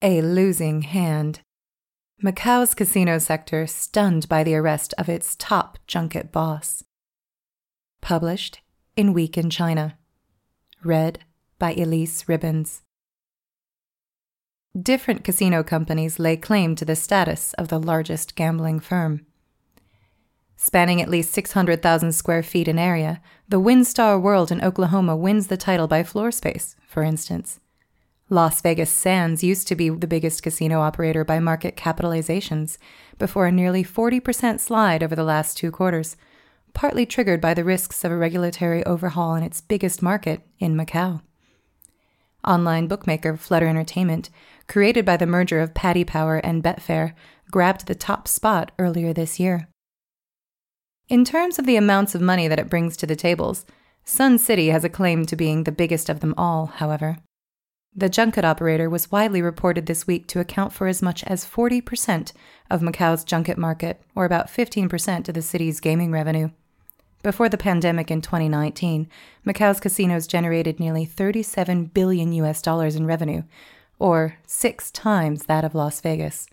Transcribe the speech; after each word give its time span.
A 0.00 0.22
losing 0.22 0.82
hand. 0.82 1.40
Macau's 2.22 2.72
casino 2.72 3.18
sector 3.18 3.66
stunned 3.66 4.28
by 4.28 4.44
the 4.44 4.54
arrest 4.54 4.94
of 4.96 5.08
its 5.08 5.34
top 5.34 5.76
junket 5.88 6.30
boss. 6.30 6.84
Published 8.00 8.60
in 8.94 9.12
Week 9.12 9.36
in 9.36 9.50
China. 9.50 9.98
Read 10.84 11.24
by 11.58 11.74
Elyse 11.74 12.28
Ribbons. 12.28 12.82
Different 14.80 15.24
casino 15.24 15.64
companies 15.64 16.20
lay 16.20 16.36
claim 16.36 16.76
to 16.76 16.84
the 16.84 16.94
status 16.94 17.52
of 17.54 17.66
the 17.66 17.80
largest 17.80 18.36
gambling 18.36 18.78
firm. 18.78 19.26
Spanning 20.56 21.02
at 21.02 21.08
least 21.08 21.32
600,000 21.32 22.12
square 22.12 22.44
feet 22.44 22.68
in 22.68 22.78
area, 22.78 23.20
the 23.48 23.60
WinStar 23.60 24.22
World 24.22 24.52
in 24.52 24.62
Oklahoma 24.62 25.16
wins 25.16 25.48
the 25.48 25.56
title 25.56 25.88
by 25.88 26.04
floor 26.04 26.30
space, 26.30 26.76
for 26.86 27.02
instance. 27.02 27.58
Las 28.30 28.60
Vegas 28.60 28.90
Sands 28.90 29.42
used 29.42 29.66
to 29.68 29.74
be 29.74 29.88
the 29.88 30.06
biggest 30.06 30.42
casino 30.42 30.80
operator 30.80 31.24
by 31.24 31.40
market 31.40 31.76
capitalizations, 31.76 32.76
before 33.18 33.46
a 33.46 33.52
nearly 33.52 33.82
40% 33.82 34.60
slide 34.60 35.02
over 35.02 35.16
the 35.16 35.24
last 35.24 35.56
two 35.56 35.70
quarters, 35.70 36.14
partly 36.74 37.06
triggered 37.06 37.40
by 37.40 37.54
the 37.54 37.64
risks 37.64 38.04
of 38.04 38.12
a 38.12 38.16
regulatory 38.16 38.84
overhaul 38.84 39.34
in 39.34 39.42
its 39.42 39.62
biggest 39.62 40.02
market, 40.02 40.42
in 40.58 40.76
Macau. 40.76 41.22
Online 42.46 42.86
bookmaker 42.86 43.36
Flutter 43.36 43.66
Entertainment, 43.66 44.28
created 44.66 45.06
by 45.06 45.16
the 45.16 45.26
merger 45.26 45.60
of 45.60 45.72
Paddy 45.72 46.04
Power 46.04 46.36
and 46.36 46.62
Betfair, 46.62 47.14
grabbed 47.50 47.86
the 47.86 47.94
top 47.94 48.28
spot 48.28 48.72
earlier 48.78 49.14
this 49.14 49.40
year. 49.40 49.68
In 51.08 51.24
terms 51.24 51.58
of 51.58 51.64
the 51.64 51.76
amounts 51.76 52.14
of 52.14 52.20
money 52.20 52.46
that 52.46 52.58
it 52.58 52.68
brings 52.68 52.94
to 52.98 53.06
the 53.06 53.16
tables, 53.16 53.64
Sun 54.04 54.38
City 54.38 54.68
has 54.68 54.84
a 54.84 54.90
claim 54.90 55.24
to 55.24 55.34
being 55.34 55.64
the 55.64 55.72
biggest 55.72 56.10
of 56.10 56.20
them 56.20 56.34
all, 56.36 56.66
however. 56.66 57.16
The 57.98 58.08
junket 58.08 58.44
operator 58.44 58.88
was 58.88 59.10
widely 59.10 59.42
reported 59.42 59.86
this 59.86 60.06
week 60.06 60.28
to 60.28 60.38
account 60.38 60.72
for 60.72 60.86
as 60.86 61.02
much 61.02 61.24
as 61.24 61.44
40% 61.44 62.32
of 62.70 62.80
Macau's 62.80 63.24
junket 63.24 63.58
market, 63.58 64.00
or 64.14 64.24
about 64.24 64.46
15% 64.46 65.26
of 65.26 65.34
the 65.34 65.42
city's 65.42 65.80
gaming 65.80 66.12
revenue. 66.12 66.50
Before 67.24 67.48
the 67.48 67.58
pandemic 67.58 68.08
in 68.08 68.20
2019, 68.20 69.08
Macau's 69.44 69.80
casinos 69.80 70.28
generated 70.28 70.78
nearly 70.78 71.06
37 71.06 71.86
billion 71.86 72.32
US 72.34 72.62
dollars 72.62 72.94
in 72.94 73.04
revenue, 73.04 73.42
or 73.98 74.36
six 74.46 74.92
times 74.92 75.46
that 75.46 75.64
of 75.64 75.74
Las 75.74 76.00
Vegas. 76.00 76.46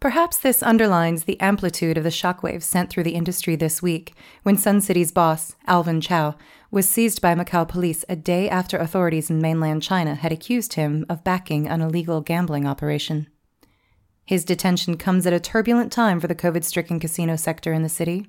Perhaps 0.00 0.36
this 0.36 0.62
underlines 0.62 1.24
the 1.24 1.40
amplitude 1.40 1.98
of 1.98 2.04
the 2.04 2.10
shockwaves 2.10 2.62
sent 2.62 2.88
through 2.88 3.02
the 3.02 3.16
industry 3.16 3.56
this 3.56 3.82
week 3.82 4.14
when 4.44 4.56
Sun 4.56 4.82
City's 4.82 5.10
boss, 5.10 5.56
Alvin 5.66 6.00
Chau, 6.00 6.36
was 6.70 6.88
seized 6.88 7.20
by 7.20 7.34
Macau 7.34 7.66
police 7.66 8.04
a 8.08 8.14
day 8.14 8.48
after 8.48 8.76
authorities 8.76 9.28
in 9.28 9.40
mainland 9.40 9.82
China 9.82 10.14
had 10.14 10.30
accused 10.30 10.74
him 10.74 11.04
of 11.08 11.24
backing 11.24 11.66
an 11.66 11.80
illegal 11.80 12.20
gambling 12.20 12.64
operation. 12.64 13.26
His 14.24 14.44
detention 14.44 14.98
comes 14.98 15.26
at 15.26 15.32
a 15.32 15.40
turbulent 15.40 15.90
time 15.90 16.20
for 16.20 16.28
the 16.28 16.34
COVID 16.34 16.62
stricken 16.62 17.00
casino 17.00 17.34
sector 17.34 17.72
in 17.72 17.82
the 17.82 17.88
city. 17.88 18.28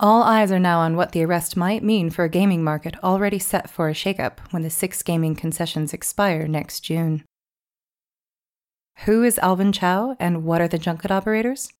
All 0.00 0.22
eyes 0.22 0.50
are 0.50 0.58
now 0.58 0.80
on 0.80 0.96
what 0.96 1.12
the 1.12 1.22
arrest 1.22 1.56
might 1.56 1.84
mean 1.84 2.10
for 2.10 2.24
a 2.24 2.28
gaming 2.28 2.64
market 2.64 2.96
already 3.04 3.38
set 3.38 3.70
for 3.70 3.88
a 3.88 3.94
shakeup 3.94 4.38
when 4.50 4.62
the 4.62 4.70
six 4.70 5.02
gaming 5.02 5.36
concessions 5.36 5.92
expire 5.92 6.48
next 6.48 6.80
June. 6.80 7.22
Who 9.04 9.22
is 9.22 9.38
Alvin 9.38 9.72
Chau 9.72 10.14
and 10.20 10.44
what 10.44 10.60
are 10.60 10.68
the 10.68 10.76
junket 10.76 11.10
operators? 11.10 11.72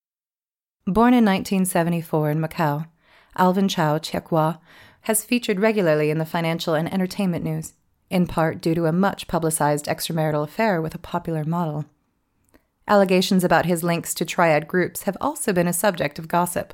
Born 0.86 1.12
in 1.12 1.22
1974 1.26 2.30
in 2.30 2.40
Macau, 2.40 2.86
Alvin 3.36 3.68
Chau 3.68 3.98
Chiehua 3.98 4.58
has 5.02 5.22
featured 5.22 5.60
regularly 5.60 6.08
in 6.08 6.16
the 6.16 6.24
financial 6.24 6.72
and 6.72 6.90
entertainment 6.90 7.44
news, 7.44 7.74
in 8.08 8.26
part 8.26 8.62
due 8.62 8.74
to 8.74 8.86
a 8.86 8.92
much 8.92 9.28
publicized 9.28 9.84
extramarital 9.84 10.44
affair 10.44 10.80
with 10.80 10.94
a 10.94 10.98
popular 10.98 11.44
model. 11.44 11.84
Allegations 12.88 13.44
about 13.44 13.66
his 13.66 13.84
links 13.84 14.14
to 14.14 14.24
triad 14.24 14.66
groups 14.66 15.02
have 15.02 15.18
also 15.20 15.52
been 15.52 15.68
a 15.68 15.74
subject 15.74 16.18
of 16.18 16.26
gossip. 16.26 16.72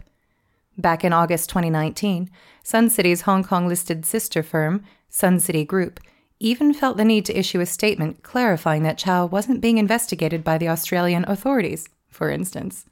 Back 0.79 1.05
in 1.05 1.13
August 1.13 1.49
2019, 1.49 2.31
Sun 2.63 2.91
City's 2.91 3.23
Hong 3.23 3.43
Kong 3.43 3.67
listed 3.67 4.07
sister 4.07 4.45
firm, 4.45 4.85
Sun 5.09 5.41
City 5.41 5.65
Group, 5.65 5.99
even 6.39 6.75
felt 6.75 6.97
the 6.97 7.05
need 7.05 7.25
to 7.25 7.39
issue 7.39 7.61
a 7.61 7.67
statement 7.67 8.23
clarifying 8.23 8.83
that 8.83 8.99
Chau 8.99 9.25
wasn't 9.27 9.61
being 9.61 9.79
investigated 9.79 10.45
by 10.45 10.59
the 10.59 10.69
Australian 10.69 11.25
authorities, 11.29 11.89
for 12.09 12.31
instance. 12.31 12.85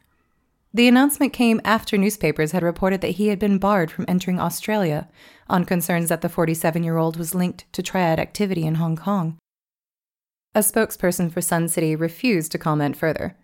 The 0.73 0.89
announcement 0.89 1.33
came 1.33 1.61
after 1.65 1.97
newspapers 1.97 2.53
had 2.53 2.63
reported 2.63 3.01
that 3.01 3.13
he 3.13 3.29
had 3.29 3.39
been 3.39 3.59
barred 3.59 3.91
from 3.91 4.07
entering 4.09 4.41
Australia 4.41 5.09
on 5.49 5.65
concerns 5.65 6.09
that 6.09 6.21
the 6.21 6.29
47 6.29 6.83
year 6.83 6.97
old 6.97 7.17
was 7.17 7.35
linked 7.35 7.73
to 7.75 7.83
triad 7.83 8.19
activity 8.19 8.67
in 8.67 8.77
Hong 8.77 8.97
Kong. 8.97 9.39
A 10.55 10.61
spokesperson 10.61 11.31
for 11.31 11.41
Sun 11.41 11.69
City 11.69 11.95
refused 11.95 12.51
to 12.53 12.59
comment 12.59 12.97
further, 12.97 13.37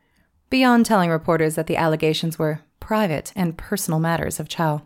beyond 0.48 0.86
telling 0.86 1.10
reporters 1.10 1.54
that 1.54 1.66
the 1.66 1.76
allegations 1.76 2.38
were 2.38 2.62
private 2.80 3.32
and 3.36 3.56
personal 3.56 4.00
matters 4.00 4.40
of 4.40 4.48
Chau. 4.48 4.82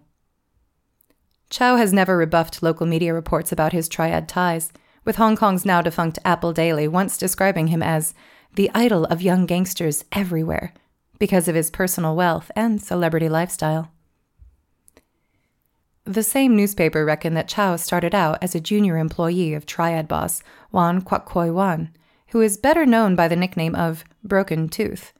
Chau 1.49 1.77
has 1.77 1.93
never 1.93 2.17
rebuffed 2.17 2.63
local 2.63 2.87
media 2.87 3.15
reports 3.15 3.53
about 3.53 3.73
his 3.73 3.89
triad 3.89 4.29
ties 4.29 4.73
with 5.04 5.16
Hong 5.16 5.37
Kong's 5.37 5.65
now 5.65 5.82
defunct 5.82 6.19
Apple 6.25 6.53
Daily 6.53 6.88
once 6.88 7.19
describing 7.19 7.69
him 7.69 7.82
as 7.82 8.15
the 8.54 8.70
idol 8.75 9.04
of 9.06 9.22
young 9.22 9.47
gangsters 9.47 10.04
everywhere 10.12 10.72
because 11.19 11.48
of 11.48 11.54
his 11.54 11.70
personal 11.70 12.16
wealth 12.16 12.50
and 12.56 12.82
celebrity 12.82 13.28
lifestyle. 13.28 13.91
The 16.04 16.22
same 16.22 16.54
newspaper 16.54 17.04
reckoned 17.04 17.37
that 17.37 17.48
Chau 17.48 17.76
started 17.76 18.15
out 18.15 18.38
as 18.42 18.54
a 18.54 18.60
junior 18.60 18.98
employee 18.98 19.54
of 19.54 19.65
Triad 19.65 20.06
boss 20.06 20.42
Wan 20.70 21.00
Kwok 21.00 21.25
Koi 21.25 21.50
Wan, 21.50 21.91
who 22.28 22.41
is 22.41 22.59
better 22.59 22.84
known 22.84 23.16
by 23.16 23.26
the 23.26 23.36
nickname 23.36 23.75
of 23.75 24.04
Broken 24.22 24.69
Tooth. 24.69 25.12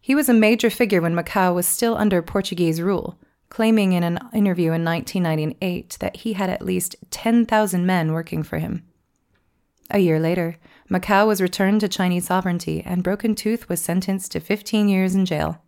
He 0.00 0.14
was 0.14 0.28
a 0.28 0.34
major 0.34 0.70
figure 0.70 1.00
when 1.00 1.16
Macau 1.16 1.52
was 1.52 1.66
still 1.66 1.96
under 1.96 2.22
Portuguese 2.22 2.80
rule, 2.80 3.18
claiming 3.48 3.92
in 3.92 4.04
an 4.04 4.20
interview 4.32 4.70
in 4.72 4.84
1998 4.84 5.96
that 5.98 6.18
he 6.18 6.34
had 6.34 6.50
at 6.50 6.62
least 6.62 6.94
10,000 7.10 7.84
men 7.84 8.12
working 8.12 8.44
for 8.44 8.58
him. 8.58 8.84
A 9.90 9.98
year 9.98 10.18
later, 10.18 10.56
Macau 10.90 11.26
was 11.26 11.40
returned 11.40 11.80
to 11.80 11.88
Chinese 11.88 12.26
sovereignty 12.26 12.82
and 12.84 13.02
Broken 13.02 13.34
Tooth 13.34 13.68
was 13.68 13.80
sentenced 13.80 14.32
to 14.32 14.40
15 14.40 14.88
years 14.88 15.14
in 15.14 15.24
jail. 15.24 15.62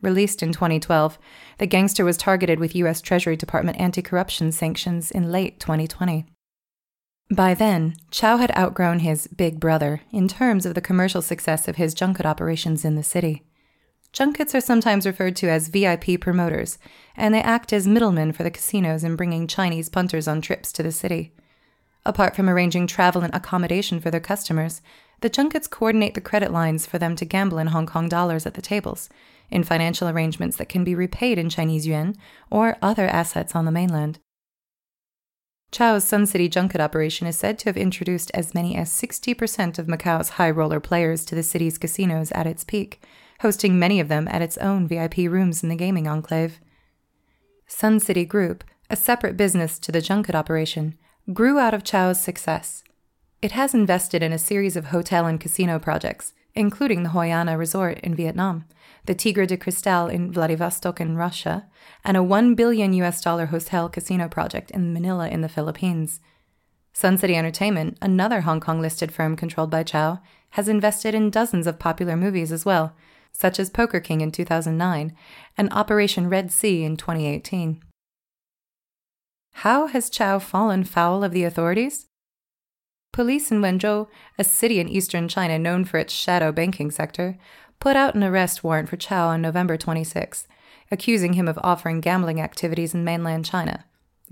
Released 0.00 0.42
in 0.42 0.52
2012, 0.52 1.18
the 1.58 1.66
gangster 1.66 2.04
was 2.04 2.16
targeted 2.16 2.60
with 2.60 2.76
U.S. 2.76 3.00
Treasury 3.00 3.36
Department 3.36 3.80
anti 3.80 4.02
corruption 4.02 4.52
sanctions 4.52 5.10
in 5.10 5.32
late 5.32 5.58
2020. 5.60 6.26
By 7.30 7.54
then, 7.54 7.96
Chau 8.10 8.36
had 8.36 8.56
outgrown 8.56 8.98
his 8.98 9.26
big 9.26 9.58
brother 9.58 10.02
in 10.12 10.28
terms 10.28 10.66
of 10.66 10.74
the 10.74 10.82
commercial 10.82 11.22
success 11.22 11.66
of 11.68 11.76
his 11.76 11.94
junket 11.94 12.26
operations 12.26 12.84
in 12.84 12.96
the 12.96 13.02
city. 13.02 13.44
Junkets 14.12 14.54
are 14.54 14.60
sometimes 14.60 15.06
referred 15.06 15.34
to 15.36 15.48
as 15.48 15.68
VIP 15.68 16.20
promoters, 16.20 16.78
and 17.16 17.34
they 17.34 17.40
act 17.40 17.72
as 17.72 17.88
middlemen 17.88 18.30
for 18.32 18.42
the 18.42 18.50
casinos 18.50 19.02
in 19.02 19.16
bringing 19.16 19.46
Chinese 19.48 19.88
punters 19.88 20.28
on 20.28 20.40
trips 20.40 20.70
to 20.72 20.82
the 20.82 20.92
city. 20.92 21.32
Apart 22.06 22.36
from 22.36 22.48
arranging 22.48 22.86
travel 22.86 23.22
and 23.22 23.34
accommodation 23.34 24.00
for 24.00 24.10
their 24.10 24.20
customers, 24.20 24.82
the 25.20 25.30
junkets 25.30 25.66
coordinate 25.66 26.14
the 26.14 26.20
credit 26.20 26.52
lines 26.52 26.86
for 26.86 26.98
them 26.98 27.16
to 27.16 27.24
gamble 27.24 27.58
in 27.58 27.68
Hong 27.68 27.86
Kong 27.86 28.08
dollars 28.08 28.44
at 28.44 28.54
the 28.54 28.62
tables, 28.62 29.08
in 29.50 29.64
financial 29.64 30.08
arrangements 30.08 30.56
that 30.56 30.68
can 30.68 30.84
be 30.84 30.94
repaid 30.94 31.38
in 31.38 31.48
Chinese 31.48 31.86
yuan 31.86 32.14
or 32.50 32.76
other 32.82 33.06
assets 33.06 33.54
on 33.54 33.64
the 33.64 33.72
mainland. 33.72 34.18
Chau's 35.72 36.04
Sun 36.04 36.26
City 36.26 36.48
junket 36.48 36.80
operation 36.80 37.26
is 37.26 37.36
said 37.36 37.58
to 37.58 37.64
have 37.68 37.76
introduced 37.76 38.30
as 38.32 38.54
many 38.54 38.76
as 38.76 38.90
60% 38.90 39.78
of 39.78 39.88
Macau's 39.88 40.30
high 40.30 40.50
roller 40.50 40.78
players 40.78 41.24
to 41.24 41.34
the 41.34 41.42
city's 41.42 41.78
casinos 41.78 42.30
at 42.32 42.46
its 42.46 42.62
peak, 42.62 43.02
hosting 43.40 43.78
many 43.78 43.98
of 43.98 44.08
them 44.08 44.28
at 44.28 44.42
its 44.42 44.56
own 44.58 44.86
VIP 44.86 45.16
rooms 45.16 45.62
in 45.62 45.68
the 45.68 45.74
gaming 45.74 46.06
enclave. 46.06 46.60
Sun 47.66 47.98
City 48.00 48.24
Group, 48.24 48.62
a 48.88 48.94
separate 48.94 49.36
business 49.36 49.78
to 49.80 49.90
the 49.90 50.00
junket 50.00 50.36
operation, 50.36 50.96
grew 51.32 51.58
out 51.58 51.72
of 51.72 51.84
Chau's 51.84 52.20
success. 52.20 52.84
It 53.40 53.52
has 53.52 53.72
invested 53.72 54.22
in 54.22 54.32
a 54.32 54.38
series 54.38 54.76
of 54.76 54.86
hotel 54.86 55.24
and 55.24 55.40
casino 55.40 55.78
projects, 55.78 56.34
including 56.54 57.02
the 57.02 57.10
Hoi 57.10 57.28
An 57.28 57.48
Resort 57.56 57.98
in 58.00 58.14
Vietnam, 58.14 58.66
the 59.06 59.14
Tigre 59.14 59.46
de 59.46 59.56
Cristal 59.56 60.08
in 60.08 60.30
Vladivostok 60.30 61.00
in 61.00 61.16
Russia, 61.16 61.66
and 62.04 62.18
a 62.18 62.22
1 62.22 62.54
billion 62.54 62.92
US 62.94 63.22
dollar 63.22 63.46
hotel 63.46 63.88
casino 63.88 64.28
project 64.28 64.70
in 64.70 64.92
Manila 64.92 65.28
in 65.28 65.40
the 65.40 65.48
Philippines. 65.48 66.20
Sun 66.92 67.16
City 67.16 67.34
Entertainment, 67.34 67.96
another 68.02 68.42
Hong 68.42 68.60
Kong 68.60 68.80
listed 68.80 69.10
firm 69.10 69.34
controlled 69.34 69.70
by 69.70 69.82
Chau, 69.82 70.20
has 70.50 70.68
invested 70.68 71.14
in 71.14 71.30
dozens 71.30 71.66
of 71.66 71.78
popular 71.78 72.16
movies 72.16 72.52
as 72.52 72.66
well, 72.66 72.94
such 73.32 73.58
as 73.58 73.70
Poker 73.70 73.98
King 73.98 74.20
in 74.20 74.30
2009 74.30 75.16
and 75.56 75.72
Operation 75.72 76.28
Red 76.28 76.52
Sea 76.52 76.84
in 76.84 76.98
2018. 76.98 77.82
How 79.58 79.86
has 79.86 80.10
Chau 80.10 80.38
fallen 80.40 80.84
foul 80.84 81.22
of 81.24 81.32
the 81.32 81.44
authorities? 81.44 82.06
Police 83.12 83.50
in 83.52 83.60
Wenzhou, 83.60 84.08
a 84.38 84.44
city 84.44 84.80
in 84.80 84.88
eastern 84.88 85.28
China 85.28 85.58
known 85.58 85.84
for 85.84 85.98
its 85.98 86.12
shadow 86.12 86.50
banking 86.50 86.90
sector, 86.90 87.38
put 87.78 87.96
out 87.96 88.14
an 88.14 88.24
arrest 88.24 88.64
warrant 88.64 88.88
for 88.88 88.96
Chau 88.96 89.28
on 89.28 89.40
November 89.40 89.76
26, 89.76 90.48
accusing 90.90 91.34
him 91.34 91.46
of 91.46 91.58
offering 91.62 92.00
gambling 92.00 92.40
activities 92.40 92.94
in 92.94 93.04
mainland 93.04 93.44
China. 93.44 93.84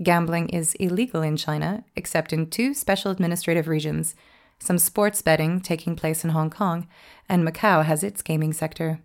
Gambling 0.03 0.49
is 0.49 0.75
illegal 0.75 1.21
in 1.21 1.37
China, 1.37 1.85
except 1.95 2.33
in 2.33 2.49
two 2.49 2.73
special 2.73 3.09
administrative 3.09 3.67
regions 3.67 4.15
some 4.59 4.77
sports 4.77 5.21
betting 5.21 5.59
taking 5.59 5.95
place 5.95 6.23
in 6.23 6.29
Hong 6.29 6.49
Kong, 6.49 6.87
and 7.27 7.47
Macau 7.47 7.83
has 7.83 8.03
its 8.03 8.21
gaming 8.21 8.53
sector. 8.53 9.01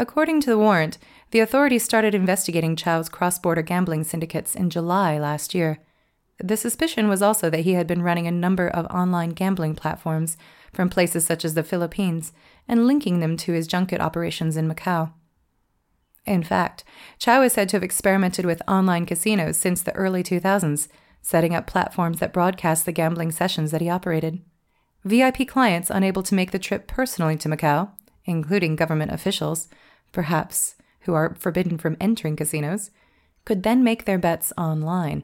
According 0.00 0.40
to 0.40 0.48
the 0.48 0.56
warrant, 0.56 0.96
the 1.30 1.40
authorities 1.40 1.84
started 1.84 2.14
investigating 2.14 2.74
Chau's 2.74 3.10
cross 3.10 3.38
border 3.38 3.60
gambling 3.60 4.02
syndicates 4.02 4.54
in 4.54 4.70
July 4.70 5.18
last 5.18 5.54
year. 5.54 5.78
The 6.42 6.56
suspicion 6.56 7.06
was 7.06 7.20
also 7.20 7.50
that 7.50 7.60
he 7.60 7.74
had 7.74 7.86
been 7.86 8.00
running 8.00 8.26
a 8.26 8.30
number 8.30 8.66
of 8.66 8.86
online 8.86 9.30
gambling 9.30 9.74
platforms 9.74 10.38
from 10.72 10.88
places 10.88 11.26
such 11.26 11.44
as 11.44 11.52
the 11.52 11.62
Philippines 11.62 12.32
and 12.66 12.86
linking 12.86 13.20
them 13.20 13.36
to 13.36 13.52
his 13.52 13.66
junket 13.66 14.00
operations 14.00 14.56
in 14.56 14.66
Macau. 14.66 15.12
In 16.24 16.42
fact, 16.42 16.82
Chau 17.18 17.42
is 17.42 17.52
said 17.52 17.68
to 17.68 17.76
have 17.76 17.84
experimented 17.84 18.46
with 18.46 18.62
online 18.66 19.04
casinos 19.04 19.58
since 19.58 19.82
the 19.82 19.94
early 19.94 20.22
2000s 20.22 20.88
setting 21.20 21.54
up 21.54 21.66
platforms 21.66 22.20
that 22.20 22.32
broadcast 22.32 22.86
the 22.86 22.92
gambling 22.92 23.32
sessions 23.32 23.70
that 23.70 23.82
he 23.82 23.90
operated. 23.90 24.40
VIP 25.04 25.46
clients 25.46 25.90
unable 25.90 26.22
to 26.22 26.34
make 26.34 26.52
the 26.52 26.58
trip 26.58 26.86
personally 26.86 27.36
to 27.36 27.50
Macau, 27.50 27.90
including 28.24 28.76
government 28.76 29.10
officials, 29.10 29.68
perhaps 30.12 30.76
who 31.00 31.14
are 31.14 31.34
forbidden 31.34 31.78
from 31.78 31.96
entering 32.00 32.36
casinos, 32.36 32.90
could 33.44 33.62
then 33.62 33.82
make 33.82 34.04
their 34.04 34.18
bets 34.18 34.52
online. 34.58 35.22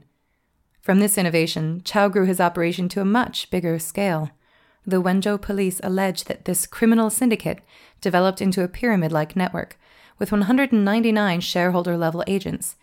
From 0.80 1.00
this 1.00 1.18
innovation, 1.18 1.82
Chau 1.84 2.08
grew 2.08 2.24
his 2.24 2.40
operation 2.40 2.88
to 2.90 3.00
a 3.00 3.04
much 3.04 3.50
bigger 3.50 3.78
scale. 3.78 4.30
The 4.86 5.02
Wenzhou 5.02 5.40
police 5.40 5.80
allege 5.82 6.24
that 6.24 6.44
this 6.44 6.66
criminal 6.66 7.10
syndicate 7.10 7.60
developed 8.00 8.40
into 8.40 8.62
a 8.62 8.68
pyramid 8.68 9.12
like 9.12 9.36
network 9.36 9.78
with 10.18 10.30
199 10.30 11.40
shareholder 11.40 11.96
level 11.96 12.24
agents 12.26 12.76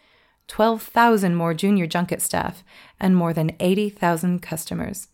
12,000 0.47 1.35
more 1.35 1.53
junior 1.53 1.87
junket 1.87 2.21
staff, 2.21 2.63
and 2.99 3.15
more 3.15 3.33
than 3.33 3.55
80,000 3.59 4.41
customers. 4.41 5.07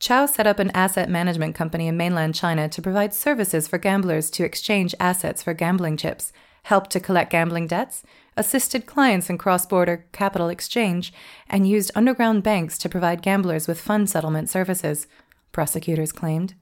Chau 0.00 0.26
set 0.26 0.46
up 0.46 0.58
an 0.58 0.70
asset 0.70 1.08
management 1.08 1.54
company 1.54 1.88
in 1.88 1.96
mainland 1.96 2.34
China 2.34 2.68
to 2.68 2.82
provide 2.82 3.12
services 3.12 3.66
for 3.66 3.78
gamblers 3.78 4.30
to 4.30 4.44
exchange 4.44 4.94
assets 5.00 5.42
for 5.42 5.54
gambling 5.54 5.96
chips, 5.96 6.32
helped 6.64 6.90
to 6.90 7.00
collect 7.00 7.30
gambling 7.30 7.66
debts, 7.66 8.04
assisted 8.36 8.86
clients 8.86 9.28
in 9.28 9.38
cross 9.38 9.66
border 9.66 10.06
capital 10.12 10.48
exchange, 10.48 11.12
and 11.48 11.68
used 11.68 11.90
underground 11.94 12.42
banks 12.42 12.78
to 12.78 12.88
provide 12.88 13.22
gamblers 13.22 13.66
with 13.66 13.80
fund 13.80 14.08
settlement 14.08 14.48
services, 14.48 15.08
prosecutors 15.50 16.12
claimed. 16.12 16.54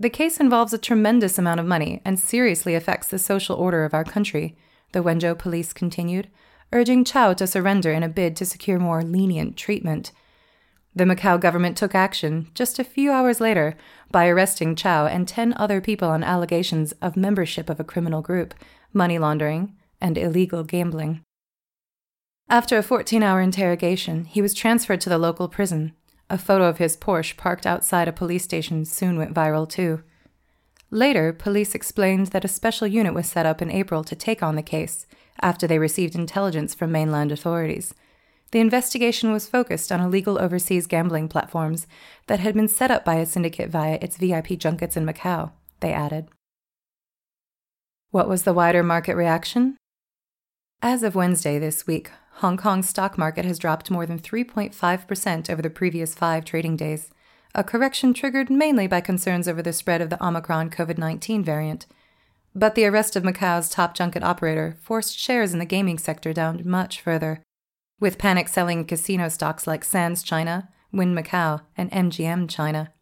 The 0.00 0.10
case 0.10 0.40
involves 0.40 0.72
a 0.72 0.78
tremendous 0.78 1.38
amount 1.38 1.60
of 1.60 1.66
money 1.66 2.02
and 2.04 2.18
seriously 2.18 2.74
affects 2.74 3.06
the 3.06 3.20
social 3.20 3.54
order 3.54 3.84
of 3.84 3.94
our 3.94 4.04
country 4.04 4.56
the 4.92 5.02
Wenzhou 5.02 5.38
police 5.38 5.72
continued, 5.72 6.28
urging 6.72 7.04
Chau 7.04 7.32
to 7.34 7.46
surrender 7.46 7.92
in 7.92 8.02
a 8.02 8.08
bid 8.08 8.36
to 8.36 8.44
secure 8.44 8.78
more 8.78 9.02
lenient 9.02 9.56
treatment. 9.56 10.12
The 10.94 11.04
Macau 11.04 11.40
government 11.40 11.76
took 11.76 11.94
action 11.94 12.48
just 12.54 12.78
a 12.78 12.84
few 12.84 13.10
hours 13.10 13.40
later 13.40 13.76
by 14.10 14.26
arresting 14.26 14.76
Chau 14.76 15.06
and 15.06 15.26
10 15.26 15.54
other 15.56 15.80
people 15.80 16.08
on 16.08 16.22
allegations 16.22 16.92
of 17.00 17.16
membership 17.16 17.70
of 17.70 17.80
a 17.80 17.84
criminal 17.84 18.20
group, 18.20 18.54
money 18.92 19.18
laundering, 19.18 19.74
and 20.00 20.18
illegal 20.18 20.64
gambling. 20.64 21.22
After 22.48 22.76
a 22.76 22.82
14 22.82 23.22
hour 23.22 23.40
interrogation, 23.40 24.26
he 24.26 24.42
was 24.42 24.52
transferred 24.52 25.00
to 25.02 25.08
the 25.08 25.16
local 25.16 25.48
prison. 25.48 25.94
A 26.28 26.36
photo 26.36 26.64
of 26.64 26.78
his 26.78 26.96
Porsche 26.96 27.36
parked 27.36 27.66
outside 27.66 28.08
a 28.08 28.12
police 28.12 28.44
station 28.44 28.84
soon 28.84 29.16
went 29.16 29.34
viral, 29.34 29.68
too. 29.68 30.02
Later, 30.90 31.32
police 31.32 31.74
explained 31.74 32.28
that 32.28 32.44
a 32.44 32.48
special 32.48 32.86
unit 32.86 33.14
was 33.14 33.26
set 33.26 33.46
up 33.46 33.62
in 33.62 33.70
April 33.70 34.04
to 34.04 34.14
take 34.14 34.42
on 34.42 34.56
the 34.56 34.62
case 34.62 35.06
after 35.40 35.66
they 35.66 35.78
received 35.78 36.14
intelligence 36.14 36.74
from 36.74 36.92
mainland 36.92 37.32
authorities. 37.32 37.94
The 38.52 38.60
investigation 38.60 39.32
was 39.32 39.48
focused 39.48 39.90
on 39.90 40.00
illegal 40.00 40.38
overseas 40.38 40.86
gambling 40.86 41.28
platforms 41.28 41.86
that 42.26 42.40
had 42.40 42.54
been 42.54 42.68
set 42.68 42.90
up 42.90 43.04
by 43.04 43.16
a 43.16 43.26
syndicate 43.26 43.70
via 43.70 43.98
its 44.00 44.16
VIP 44.16 44.58
junkets 44.58 44.96
in 44.96 45.04
Macau, 45.04 45.52
they 45.80 45.92
added. 45.92 46.28
What 48.10 48.28
was 48.28 48.44
the 48.44 48.52
wider 48.52 48.82
market 48.82 49.16
reaction? 49.16 49.78
As 50.82 51.02
of 51.02 51.14
Wednesday 51.14 51.58
this 51.58 51.86
week, 51.86 52.10
Hong 52.36 52.56
Kong's 52.56 52.88
stock 52.88 53.16
market 53.16 53.44
has 53.44 53.58
dropped 53.58 53.90
more 53.90 54.04
than 54.04 54.18
3.5% 54.18 55.50
over 55.50 55.62
the 55.62 55.70
previous 55.70 56.14
five 56.14 56.44
trading 56.44 56.76
days 56.76 57.10
a 57.54 57.62
correction 57.62 58.14
triggered 58.14 58.48
mainly 58.48 58.86
by 58.86 59.00
concerns 59.00 59.46
over 59.46 59.60
the 59.60 59.74
spread 59.74 60.00
of 60.00 60.08
the 60.08 60.24
Omicron 60.24 60.70
COVID 60.70 60.96
19 60.96 61.44
variant. 61.44 61.86
But 62.54 62.74
the 62.74 62.86
arrest 62.86 63.14
of 63.14 63.24
Macau's 63.24 63.68
top 63.68 63.94
junket 63.94 64.22
operator 64.22 64.76
forced 64.80 65.18
shares 65.18 65.52
in 65.52 65.58
the 65.58 65.66
gaming 65.66 65.98
sector 65.98 66.32
down 66.32 66.62
much 66.64 67.00
further, 67.00 67.42
with 68.02 68.18
panic 68.18 68.48
selling 68.48 68.84
casino 68.84 69.28
stocks 69.28 69.64
like 69.64 69.84
Sands 69.84 70.24
China, 70.24 70.68
Wynn 70.90 71.14
Macau, 71.14 71.60
and 71.76 71.88
MGM 71.92 72.50
China. 72.50 72.92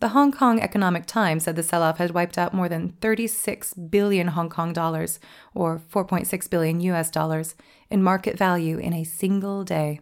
The 0.00 0.08
Hong 0.08 0.32
Kong 0.32 0.58
Economic 0.58 1.04
Times 1.04 1.44
said 1.44 1.56
the 1.56 1.62
sell 1.62 1.82
off 1.82 1.98
had 1.98 2.12
wiped 2.12 2.38
out 2.38 2.54
more 2.54 2.70
than 2.70 2.96
36 3.02 3.74
billion 3.74 4.28
Hong 4.28 4.48
Kong 4.48 4.72
dollars, 4.72 5.20
or 5.54 5.78
4.6 5.92 6.48
billion 6.48 6.80
US 6.80 7.10
dollars, 7.10 7.54
in 7.90 8.02
market 8.02 8.38
value 8.38 8.78
in 8.78 8.94
a 8.94 9.04
single 9.04 9.62
day. 9.62 10.00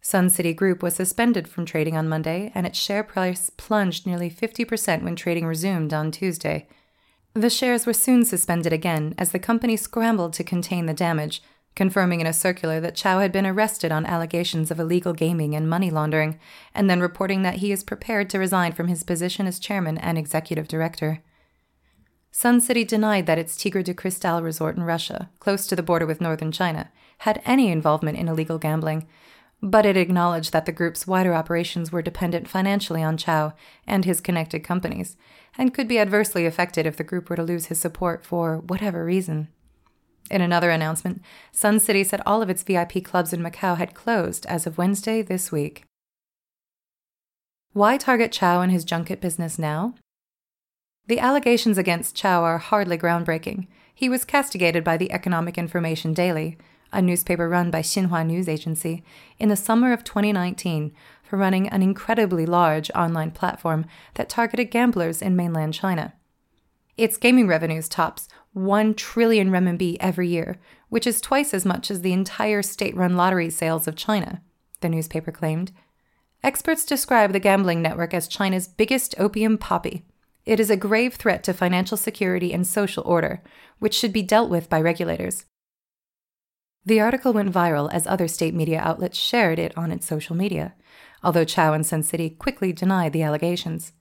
Sun 0.00 0.30
City 0.30 0.52
Group 0.52 0.82
was 0.82 0.96
suspended 0.96 1.46
from 1.46 1.64
trading 1.64 1.96
on 1.96 2.08
Monday, 2.08 2.50
and 2.52 2.66
its 2.66 2.80
share 2.80 3.04
price 3.04 3.48
plunged 3.50 4.08
nearly 4.08 4.28
50% 4.28 5.04
when 5.04 5.14
trading 5.14 5.46
resumed 5.46 5.94
on 5.94 6.10
Tuesday. 6.10 6.66
The 7.32 7.48
shares 7.48 7.86
were 7.86 7.92
soon 7.92 8.24
suspended 8.24 8.72
again 8.72 9.14
as 9.16 9.30
the 9.30 9.38
company 9.38 9.76
scrambled 9.76 10.32
to 10.32 10.42
contain 10.42 10.86
the 10.86 10.94
damage, 10.94 11.40
confirming 11.74 12.20
in 12.20 12.26
a 12.26 12.32
circular 12.32 12.80
that 12.80 12.94
Chau 12.94 13.20
had 13.20 13.32
been 13.32 13.46
arrested 13.46 13.92
on 13.92 14.04
allegations 14.04 14.70
of 14.70 14.78
illegal 14.78 15.12
gaming 15.12 15.54
and 15.54 15.68
money 15.68 15.90
laundering, 15.90 16.38
and 16.74 16.90
then 16.90 17.00
reporting 17.00 17.42
that 17.42 17.56
he 17.56 17.72
is 17.72 17.84
prepared 17.84 18.28
to 18.30 18.38
resign 18.38 18.72
from 18.72 18.88
his 18.88 19.02
position 19.02 19.46
as 19.46 19.58
chairman 19.58 19.96
and 19.98 20.18
executive 20.18 20.68
director. 20.68 21.22
Sun 22.32 22.60
City 22.60 22.84
denied 22.84 23.26
that 23.26 23.38
its 23.38 23.56
Tigre 23.56 23.82
de 23.82 23.92
Cristal 23.92 24.42
resort 24.42 24.76
in 24.76 24.84
Russia, 24.84 25.30
close 25.40 25.66
to 25.66 25.74
the 25.74 25.82
border 25.82 26.06
with 26.06 26.20
northern 26.20 26.52
China, 26.52 26.90
had 27.18 27.42
any 27.44 27.70
involvement 27.70 28.16
in 28.16 28.28
illegal 28.28 28.58
gambling, 28.58 29.06
but 29.62 29.84
it 29.84 29.96
acknowledged 29.96 30.52
that 30.52 30.64
the 30.64 30.72
group's 30.72 31.06
wider 31.06 31.34
operations 31.34 31.92
were 31.92 32.02
dependent 32.02 32.48
financially 32.48 33.02
on 33.02 33.16
Chau 33.16 33.52
and 33.86 34.04
his 34.04 34.20
connected 34.20 34.64
companies, 34.64 35.16
and 35.58 35.74
could 35.74 35.88
be 35.88 35.98
adversely 35.98 36.46
affected 36.46 36.86
if 36.86 36.96
the 36.96 37.04
group 37.04 37.28
were 37.28 37.36
to 37.36 37.42
lose 37.42 37.66
his 37.66 37.80
support 37.80 38.24
for 38.24 38.58
whatever 38.58 39.04
reason. 39.04 39.48
In 40.30 40.40
another 40.40 40.70
announcement, 40.70 41.22
Sun 41.50 41.80
City 41.80 42.04
said 42.04 42.22
all 42.24 42.40
of 42.40 42.48
its 42.48 42.62
VIP 42.62 43.02
clubs 43.02 43.32
in 43.32 43.42
Macau 43.42 43.76
had 43.76 43.94
closed 43.94 44.46
as 44.46 44.66
of 44.66 44.78
Wednesday 44.78 45.22
this 45.22 45.50
week. 45.50 45.84
Why 47.72 47.96
target 47.96 48.30
Chau 48.30 48.60
and 48.60 48.70
his 48.70 48.84
junket 48.84 49.20
business 49.20 49.58
now? 49.58 49.94
The 51.06 51.18
allegations 51.18 51.78
against 51.78 52.14
Chau 52.14 52.44
are 52.44 52.58
hardly 52.58 52.96
groundbreaking. 52.96 53.66
He 53.92 54.08
was 54.08 54.24
castigated 54.24 54.84
by 54.84 54.96
the 54.96 55.10
Economic 55.12 55.58
Information 55.58 56.14
Daily, 56.14 56.56
a 56.92 57.02
newspaper 57.02 57.48
run 57.48 57.70
by 57.70 57.82
Xinhua 57.82 58.26
News 58.26 58.48
Agency, 58.48 59.02
in 59.38 59.48
the 59.48 59.56
summer 59.56 59.92
of 59.92 60.04
2019 60.04 60.92
for 61.22 61.36
running 61.36 61.68
an 61.68 61.82
incredibly 61.82 62.46
large 62.46 62.90
online 62.94 63.30
platform 63.30 63.86
that 64.14 64.28
targeted 64.28 64.70
gamblers 64.70 65.22
in 65.22 65.36
mainland 65.36 65.74
China. 65.74 66.14
Its 66.96 67.16
gaming 67.16 67.46
revenues 67.46 67.88
tops 67.88 68.28
1 68.52 68.94
trillion 68.94 69.50
renminbi 69.50 69.96
every 70.00 70.28
year, 70.28 70.58
which 70.88 71.06
is 71.06 71.20
twice 71.20 71.54
as 71.54 71.64
much 71.64 71.90
as 71.90 72.00
the 72.00 72.12
entire 72.12 72.62
state 72.62 72.96
run 72.96 73.16
lottery 73.16 73.48
sales 73.48 73.86
of 73.86 73.94
China, 73.94 74.42
the 74.80 74.88
newspaper 74.88 75.30
claimed. 75.30 75.70
Experts 76.42 76.84
describe 76.84 77.32
the 77.32 77.38
gambling 77.38 77.80
network 77.80 78.12
as 78.12 78.26
China's 78.26 78.66
biggest 78.66 79.14
opium 79.18 79.56
poppy. 79.56 80.04
It 80.46 80.58
is 80.58 80.70
a 80.70 80.76
grave 80.76 81.14
threat 81.14 81.44
to 81.44 81.52
financial 81.52 81.96
security 81.96 82.52
and 82.52 82.66
social 82.66 83.04
order, 83.04 83.42
which 83.78 83.94
should 83.94 84.12
be 84.12 84.22
dealt 84.22 84.50
with 84.50 84.68
by 84.68 84.80
regulators. 84.80 85.44
The 86.84 87.00
article 87.00 87.32
went 87.32 87.52
viral 87.52 87.92
as 87.92 88.06
other 88.06 88.26
state 88.26 88.54
media 88.54 88.80
outlets 88.80 89.18
shared 89.18 89.58
it 89.58 89.76
on 89.76 89.92
its 89.92 90.06
social 90.06 90.34
media, 90.34 90.74
although 91.22 91.44
Chau 91.44 91.72
and 91.72 91.86
Sun 91.86 92.04
City 92.04 92.30
quickly 92.30 92.72
denied 92.72 93.12
the 93.12 93.22
allegations. 93.22 93.92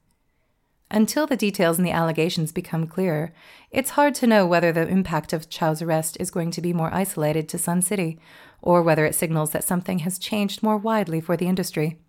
Until 0.91 1.27
the 1.27 1.37
details 1.37 1.77
in 1.77 1.83
the 1.83 1.91
allegations 1.91 2.51
become 2.51 2.87
clearer, 2.87 3.31
it's 3.69 3.91
hard 3.91 4.15
to 4.15 4.27
know 4.27 4.47
whether 4.47 4.71
the 4.71 4.87
impact 4.87 5.33
of 5.33 5.49
Chau's 5.49 5.83
arrest 5.83 6.17
is 6.19 6.31
going 6.31 6.49
to 6.51 6.61
be 6.61 6.73
more 6.73 6.91
isolated 6.93 7.47
to 7.49 7.59
Sun 7.59 7.83
City, 7.83 8.19
or 8.61 8.81
whether 8.81 9.05
it 9.05 9.13
signals 9.13 9.51
that 9.51 9.63
something 9.63 9.99
has 9.99 10.17
changed 10.17 10.63
more 10.63 10.77
widely 10.77 11.21
for 11.21 11.37
the 11.37 11.47
industry. 11.47 11.99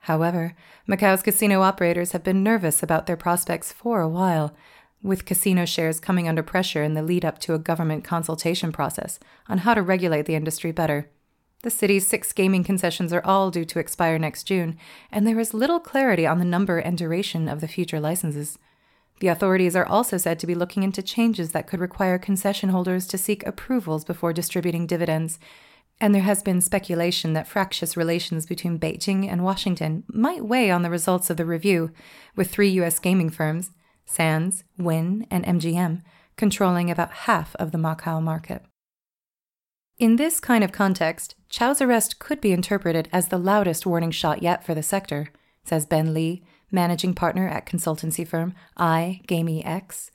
However, 0.00 0.54
Macau's 0.86 1.22
casino 1.22 1.62
operators 1.62 2.12
have 2.12 2.22
been 2.22 2.44
nervous 2.44 2.82
about 2.82 3.06
their 3.06 3.16
prospects 3.16 3.72
for 3.72 4.00
a 4.00 4.08
while, 4.08 4.54
with 5.02 5.24
casino 5.24 5.64
shares 5.64 5.98
coming 5.98 6.28
under 6.28 6.42
pressure 6.42 6.82
in 6.82 6.94
the 6.94 7.02
lead 7.02 7.24
up 7.24 7.38
to 7.40 7.54
a 7.54 7.58
government 7.58 8.04
consultation 8.04 8.70
process 8.70 9.18
on 9.48 9.58
how 9.58 9.74
to 9.74 9.82
regulate 9.82 10.26
the 10.26 10.34
industry 10.34 10.70
better. 10.70 11.10
The 11.64 11.70
city's 11.70 12.06
six 12.06 12.34
gaming 12.34 12.62
concessions 12.62 13.10
are 13.10 13.24
all 13.24 13.50
due 13.50 13.64
to 13.64 13.78
expire 13.78 14.18
next 14.18 14.42
June, 14.44 14.76
and 15.10 15.26
there 15.26 15.40
is 15.40 15.54
little 15.54 15.80
clarity 15.80 16.26
on 16.26 16.38
the 16.38 16.44
number 16.44 16.76
and 16.76 16.98
duration 16.98 17.48
of 17.48 17.62
the 17.62 17.68
future 17.68 17.98
licenses. 17.98 18.58
The 19.20 19.28
authorities 19.28 19.74
are 19.74 19.86
also 19.86 20.18
said 20.18 20.38
to 20.40 20.46
be 20.46 20.54
looking 20.54 20.82
into 20.82 21.00
changes 21.00 21.52
that 21.52 21.66
could 21.66 21.80
require 21.80 22.18
concession 22.18 22.68
holders 22.68 23.06
to 23.06 23.16
seek 23.16 23.46
approvals 23.46 24.04
before 24.04 24.34
distributing 24.34 24.86
dividends, 24.86 25.38
and 25.98 26.14
there 26.14 26.20
has 26.20 26.42
been 26.42 26.60
speculation 26.60 27.32
that 27.32 27.48
fractious 27.48 27.96
relations 27.96 28.44
between 28.44 28.78
Beijing 28.78 29.26
and 29.26 29.42
Washington 29.42 30.04
might 30.06 30.44
weigh 30.44 30.70
on 30.70 30.82
the 30.82 30.90
results 30.90 31.30
of 31.30 31.38
the 31.38 31.46
review, 31.46 31.92
with 32.36 32.50
three 32.50 32.68
U.S. 32.72 32.98
gaming 32.98 33.30
firms, 33.30 33.70
Sands, 34.04 34.64
Wynn, 34.76 35.26
and 35.30 35.46
MGM, 35.46 36.02
controlling 36.36 36.90
about 36.90 37.10
half 37.10 37.56
of 37.56 37.72
the 37.72 37.78
Macau 37.78 38.22
market. 38.22 38.66
In 39.96 40.16
this 40.16 40.40
kind 40.40 40.64
of 40.64 40.72
context, 40.72 41.36
Chau's 41.48 41.80
arrest 41.80 42.18
could 42.18 42.40
be 42.40 42.50
interpreted 42.50 43.08
as 43.12 43.28
the 43.28 43.38
loudest 43.38 43.86
warning 43.86 44.10
shot 44.10 44.42
yet 44.42 44.64
for 44.64 44.74
the 44.74 44.82
sector, 44.82 45.30
says 45.62 45.86
Ben 45.86 46.12
Lee, 46.12 46.42
managing 46.72 47.14
partner 47.14 47.46
at 47.46 47.64
consultancy 47.64 48.26
firm 48.26 48.54
IGamiX. 48.76 50.10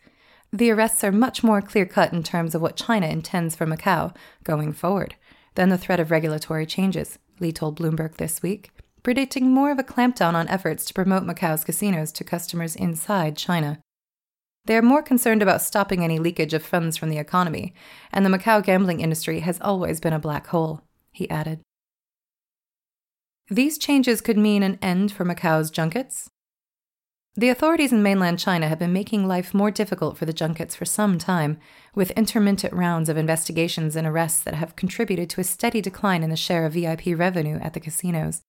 The 0.51 0.71
arrests 0.71 1.03
are 1.05 1.13
much 1.13 1.43
more 1.43 1.61
clear 1.61 1.85
cut 1.85 2.11
in 2.11 2.23
terms 2.23 2.53
of 2.53 2.61
what 2.61 2.75
China 2.75 3.07
intends 3.07 3.55
for 3.55 3.65
Macau 3.65 4.13
going 4.43 4.73
forward 4.73 5.15
than 5.55 5.69
the 5.69 5.77
threat 5.77 6.01
of 6.01 6.11
regulatory 6.11 6.65
changes, 6.65 7.17
Lee 7.39 7.53
told 7.53 7.79
Bloomberg 7.79 8.17
this 8.17 8.41
week, 8.41 8.71
predicting 9.01 9.49
more 9.49 9.71
of 9.71 9.79
a 9.79 9.83
clampdown 9.83 10.33
on 10.33 10.49
efforts 10.49 10.83
to 10.85 10.93
promote 10.93 11.23
Macau's 11.23 11.63
casinos 11.63 12.11
to 12.11 12.25
customers 12.25 12.75
inside 12.75 13.37
China. 13.37 13.79
They 14.69 14.77
are 14.77 14.83
more 14.83 15.01
concerned 15.01 15.41
about 15.41 15.63
stopping 15.63 16.03
any 16.03 16.19
leakage 16.19 16.53
of 16.53 16.63
funds 16.63 16.95
from 16.95 17.09
the 17.09 17.17
economy, 17.17 17.73
and 18.13 18.23
the 18.23 18.29
Macau 18.29 18.63
gambling 18.63 18.99
industry 18.99 19.39
has 19.39 19.59
always 19.61 19.99
been 19.99 20.13
a 20.13 20.19
black 20.19 20.45
hole, 20.45 20.83
he 21.11 21.27
added. 21.27 21.61
These 23.49 23.79
changes 23.79 24.21
could 24.21 24.37
mean 24.37 24.61
an 24.61 24.77
end 24.79 25.11
for 25.11 25.25
Macau's 25.25 25.71
junkets, 25.71 26.29
the 27.35 27.49
authorities 27.49 27.91
in 27.91 28.03
mainland 28.03 28.37
China 28.37 28.67
have 28.67 28.77
been 28.77 28.93
making 28.93 29.27
life 29.27 29.55
more 29.55 29.71
difficult 29.71 30.17
for 30.17 30.25
the 30.25 30.33
junkets 30.33 30.75
for 30.75 30.85
some 30.85 31.17
time, 31.17 31.57
with 31.95 32.11
intermittent 32.11 32.73
rounds 32.73 33.09
of 33.09 33.17
investigations 33.17 33.95
and 33.95 34.05
arrests 34.05 34.43
that 34.43 34.55
have 34.55 34.75
contributed 34.75 35.31
to 35.31 35.41
a 35.41 35.43
steady 35.43 35.81
decline 35.81 36.21
in 36.21 36.29
the 36.29 36.35
share 36.35 36.65
of 36.65 36.73
VIP 36.73 37.17
revenue 37.17 37.57
at 37.59 37.73
the 37.73 37.79
casinos. 37.79 38.41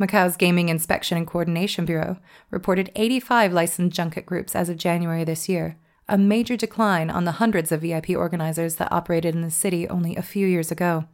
Macau's 0.00 0.38
Gaming 0.38 0.70
Inspection 0.70 1.18
and 1.18 1.26
Coordination 1.26 1.84
Bureau 1.84 2.16
reported 2.50 2.90
85 2.96 3.52
licensed 3.52 3.94
junket 3.94 4.24
groups 4.24 4.56
as 4.56 4.70
of 4.70 4.78
January 4.78 5.24
this 5.24 5.46
year, 5.46 5.76
a 6.08 6.16
major 6.16 6.56
decline 6.56 7.10
on 7.10 7.24
the 7.24 7.32
hundreds 7.32 7.70
of 7.70 7.82
VIP 7.82 8.16
organizers 8.16 8.76
that 8.76 8.90
operated 8.90 9.34
in 9.34 9.42
the 9.42 9.50
city 9.50 9.86
only 9.90 10.16
a 10.16 10.22
few 10.22 10.46
years 10.46 10.70
ago. 10.70 11.04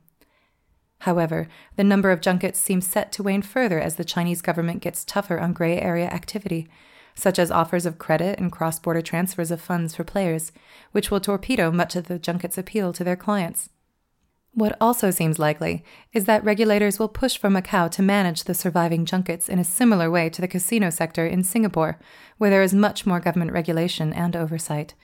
However, 1.00 1.48
the 1.74 1.82
number 1.82 2.12
of 2.12 2.20
junkets 2.20 2.60
seems 2.60 2.86
set 2.86 3.10
to 3.12 3.24
wane 3.24 3.42
further 3.42 3.80
as 3.80 3.96
the 3.96 4.04
Chinese 4.04 4.40
government 4.40 4.82
gets 4.82 5.04
tougher 5.04 5.40
on 5.40 5.52
gray 5.52 5.80
area 5.80 6.06
activity, 6.06 6.68
such 7.16 7.40
as 7.40 7.50
offers 7.50 7.86
of 7.86 7.98
credit 7.98 8.38
and 8.38 8.52
cross 8.52 8.78
border 8.78 9.02
transfers 9.02 9.50
of 9.50 9.60
funds 9.60 9.96
for 9.96 10.04
players, 10.04 10.52
which 10.92 11.10
will 11.10 11.18
torpedo 11.18 11.72
much 11.72 11.96
of 11.96 12.06
the 12.06 12.20
junket's 12.20 12.56
appeal 12.56 12.92
to 12.92 13.02
their 13.02 13.16
clients. 13.16 13.68
What 14.56 14.74
also 14.80 15.10
seems 15.10 15.38
likely 15.38 15.84
is 16.14 16.24
that 16.24 16.42
regulators 16.42 16.98
will 16.98 17.10
push 17.10 17.36
for 17.36 17.50
Macau 17.50 17.90
to 17.90 18.00
manage 18.00 18.44
the 18.44 18.54
surviving 18.54 19.04
junkets 19.04 19.50
in 19.50 19.58
a 19.58 19.64
similar 19.64 20.10
way 20.10 20.30
to 20.30 20.40
the 20.40 20.48
casino 20.48 20.88
sector 20.88 21.26
in 21.26 21.44
Singapore, 21.44 21.98
where 22.38 22.48
there 22.48 22.62
is 22.62 22.72
much 22.72 23.04
more 23.04 23.20
government 23.20 23.52
regulation 23.52 24.14
and 24.14 24.34
oversight. 24.34 24.94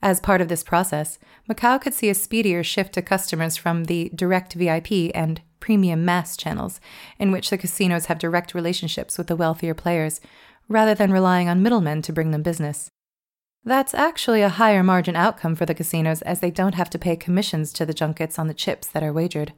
As 0.00 0.20
part 0.20 0.40
of 0.40 0.48
this 0.48 0.64
process, 0.64 1.18
Macau 1.50 1.82
could 1.82 1.92
see 1.92 2.08
a 2.08 2.14
speedier 2.14 2.64
shift 2.64 2.94
to 2.94 3.02
customers 3.02 3.58
from 3.58 3.84
the 3.84 4.10
direct 4.14 4.54
VIP 4.54 5.14
and 5.14 5.42
premium 5.60 6.06
mass 6.06 6.34
channels, 6.34 6.80
in 7.18 7.30
which 7.30 7.50
the 7.50 7.58
casinos 7.58 8.06
have 8.06 8.18
direct 8.18 8.54
relationships 8.54 9.18
with 9.18 9.26
the 9.26 9.36
wealthier 9.36 9.74
players, 9.74 10.18
rather 10.66 10.94
than 10.94 11.12
relying 11.12 11.46
on 11.46 11.62
middlemen 11.62 12.00
to 12.00 12.12
bring 12.12 12.30
them 12.30 12.42
business. 12.42 12.90
That's 13.64 13.94
actually 13.94 14.42
a 14.42 14.48
higher 14.48 14.82
margin 14.82 15.14
outcome 15.14 15.54
for 15.54 15.66
the 15.66 15.74
casinos 15.74 16.20
as 16.22 16.40
they 16.40 16.50
don't 16.50 16.74
have 16.74 16.90
to 16.90 16.98
pay 16.98 17.14
commissions 17.14 17.72
to 17.74 17.86
the 17.86 17.94
junkets 17.94 18.36
on 18.38 18.48
the 18.48 18.54
chips 18.54 18.88
that 18.88 19.04
are 19.04 19.12
wagered. 19.12 19.52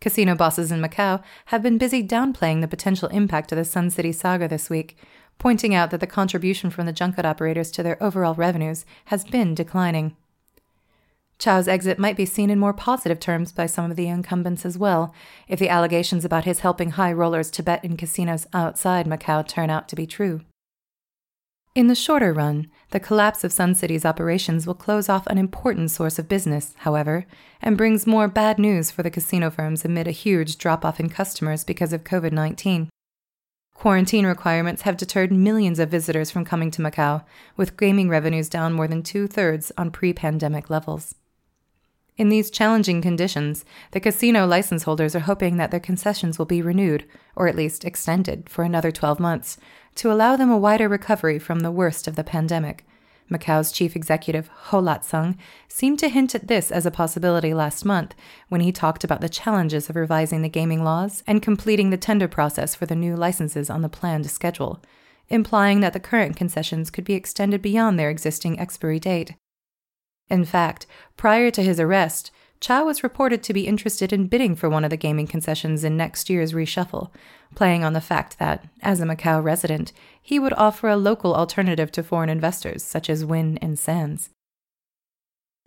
Casino 0.00 0.34
bosses 0.34 0.72
in 0.72 0.80
Macau 0.80 1.22
have 1.46 1.62
been 1.62 1.76
busy 1.76 2.06
downplaying 2.06 2.62
the 2.62 2.68
potential 2.68 3.08
impact 3.08 3.52
of 3.52 3.56
the 3.56 3.64
Sun 3.64 3.90
City 3.90 4.12
saga 4.12 4.48
this 4.48 4.70
week, 4.70 4.96
pointing 5.38 5.74
out 5.74 5.90
that 5.90 6.00
the 6.00 6.06
contribution 6.06 6.70
from 6.70 6.86
the 6.86 6.92
junket 6.92 7.26
operators 7.26 7.70
to 7.72 7.82
their 7.82 8.02
overall 8.02 8.34
revenues 8.34 8.86
has 9.06 9.24
been 9.24 9.54
declining. 9.54 10.16
Chau's 11.38 11.68
exit 11.68 11.98
might 11.98 12.16
be 12.16 12.24
seen 12.24 12.48
in 12.48 12.58
more 12.58 12.72
positive 12.72 13.20
terms 13.20 13.52
by 13.52 13.66
some 13.66 13.90
of 13.90 13.96
the 13.96 14.08
incumbents 14.08 14.64
as 14.64 14.78
well, 14.78 15.12
if 15.48 15.58
the 15.58 15.68
allegations 15.68 16.24
about 16.24 16.44
his 16.44 16.60
helping 16.60 16.92
high 16.92 17.12
rollers 17.12 17.50
to 17.50 17.62
bet 17.62 17.84
in 17.84 17.96
casinos 17.96 18.46
outside 18.54 19.06
Macau 19.06 19.46
turn 19.46 19.68
out 19.68 19.88
to 19.88 19.96
be 19.96 20.06
true. 20.06 20.40
In 21.74 21.88
the 21.88 21.96
shorter 21.96 22.32
run, 22.32 22.68
the 22.90 23.00
collapse 23.00 23.42
of 23.42 23.52
Sun 23.52 23.74
City's 23.74 24.04
operations 24.04 24.64
will 24.64 24.74
close 24.74 25.08
off 25.08 25.26
an 25.26 25.38
important 25.38 25.90
source 25.90 26.20
of 26.20 26.28
business, 26.28 26.72
however, 26.78 27.26
and 27.60 27.76
brings 27.76 28.06
more 28.06 28.28
bad 28.28 28.60
news 28.60 28.92
for 28.92 29.02
the 29.02 29.10
casino 29.10 29.50
firms 29.50 29.84
amid 29.84 30.06
a 30.06 30.12
huge 30.12 30.56
drop 30.56 30.84
off 30.84 31.00
in 31.00 31.08
customers 31.08 31.64
because 31.64 31.92
of 31.92 32.04
COVID 32.04 32.30
19. 32.30 32.90
Quarantine 33.74 34.24
requirements 34.24 34.82
have 34.82 34.96
deterred 34.96 35.32
millions 35.32 35.80
of 35.80 35.90
visitors 35.90 36.30
from 36.30 36.44
coming 36.44 36.70
to 36.70 36.80
Macau, 36.80 37.24
with 37.56 37.76
gaming 37.76 38.08
revenues 38.08 38.48
down 38.48 38.72
more 38.72 38.86
than 38.86 39.02
two 39.02 39.26
thirds 39.26 39.72
on 39.76 39.90
pre 39.90 40.12
pandemic 40.12 40.70
levels. 40.70 41.16
In 42.16 42.28
these 42.28 42.50
challenging 42.52 43.02
conditions, 43.02 43.64
the 43.90 43.98
casino 43.98 44.46
license 44.46 44.84
holders 44.84 45.16
are 45.16 45.20
hoping 45.20 45.56
that 45.56 45.72
their 45.72 45.80
concessions 45.80 46.38
will 46.38 46.46
be 46.46 46.62
renewed, 46.62 47.04
or 47.34 47.48
at 47.48 47.56
least 47.56 47.84
extended, 47.84 48.48
for 48.48 48.62
another 48.62 48.92
12 48.92 49.18
months, 49.18 49.58
to 49.96 50.12
allow 50.12 50.36
them 50.36 50.50
a 50.50 50.58
wider 50.58 50.88
recovery 50.88 51.38
from 51.38 51.60
the 51.60 51.70
worst 51.70 52.06
of 52.06 52.16
the 52.16 52.24
pandemic, 52.24 52.84
Macau's 53.28 53.72
chief 53.72 53.96
executive, 53.96 54.48
Ho 54.48 54.82
Iat 54.82 55.04
Seng, 55.04 55.38
seemed 55.68 55.98
to 56.00 56.08
hint 56.08 56.34
at 56.34 56.48
this 56.48 56.70
as 56.70 56.84
a 56.84 56.90
possibility 56.90 57.54
last 57.54 57.84
month 57.84 58.14
when 58.48 58.60
he 58.60 58.72
talked 58.72 59.04
about 59.04 59.20
the 59.20 59.28
challenges 59.28 59.88
of 59.88 59.96
revising 59.96 60.42
the 60.42 60.48
gaming 60.48 60.84
laws 60.84 61.22
and 61.26 61.42
completing 61.42 61.90
the 61.90 61.96
tender 61.96 62.28
process 62.28 62.74
for 62.74 62.86
the 62.86 62.94
new 62.94 63.16
licenses 63.16 63.70
on 63.70 63.82
the 63.82 63.88
planned 63.88 64.30
schedule, 64.30 64.82
implying 65.28 65.80
that 65.80 65.94
the 65.94 66.00
current 66.00 66.36
concessions 66.36 66.90
could 66.90 67.04
be 67.04 67.14
extended 67.14 67.62
beyond 67.62 67.98
their 67.98 68.10
existing 68.10 68.58
expiry 68.58 69.00
date. 69.00 69.34
In 70.28 70.44
fact, 70.44 70.86
prior 71.16 71.50
to 71.50 71.62
his 71.62 71.80
arrest, 71.80 72.30
Chau 72.60 72.84
was 72.84 73.02
reported 73.02 73.42
to 73.42 73.52
be 73.52 73.66
interested 73.66 74.12
in 74.12 74.26
bidding 74.26 74.54
for 74.56 74.70
one 74.70 74.84
of 74.84 74.90
the 74.90 74.96
gaming 74.96 75.26
concessions 75.26 75.84
in 75.84 75.96
next 75.96 76.30
year's 76.30 76.52
reshuffle, 76.52 77.10
playing 77.54 77.84
on 77.84 77.92
the 77.92 78.00
fact 78.00 78.38
that, 78.38 78.64
as 78.80 79.00
a 79.00 79.04
Macau 79.04 79.42
resident, 79.42 79.92
he 80.20 80.38
would 80.38 80.54
offer 80.54 80.88
a 80.88 80.96
local 80.96 81.34
alternative 81.34 81.92
to 81.92 82.02
foreign 82.02 82.30
investors 82.30 82.82
such 82.82 83.10
as 83.10 83.24
Wynn 83.24 83.58
and 83.58 83.78
Sands. 83.78 84.30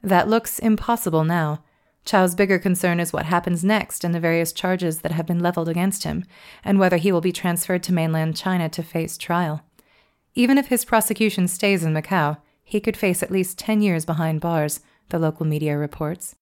That 0.02 0.28
looks 0.28 0.58
impossible 0.60 1.24
now. 1.24 1.64
Chau's 2.06 2.36
bigger 2.36 2.58
concern 2.58 3.00
is 3.02 3.12
what 3.12 3.26
happens 3.26 3.66
next 3.66 4.04
and 4.06 4.16
the 4.16 4.20
various 4.20 4.54
charges 4.54 5.02
that 5.02 5.12
have 5.12 5.28
been 5.28 5.42
leveled 5.42 5.68
against 5.68 6.04
him, 6.04 6.24
and 6.64 6.80
whether 6.80 6.98
he 6.98 7.12
will 7.12 7.22
be 7.22 7.34
transferred 7.34 7.84
to 7.84 7.94
mainland 7.94 8.38
China 8.38 8.70
to 8.70 8.82
face 8.82 9.18
trial. 9.18 9.62
Even 10.34 10.58
if 10.58 10.68
his 10.68 10.86
prosecution 10.86 11.50
stays 11.50 11.84
in 11.84 11.94
Macau, 11.94 12.38
he 12.64 12.80
could 12.80 12.96
face 12.96 13.22
at 13.22 13.32
least 13.32 13.60
10 13.60 13.82
years 13.82 14.06
behind 14.06 14.40
bars, 14.40 14.80
the 15.10 15.20
local 15.20 15.46
media 15.46 15.78
reports. 15.78 16.37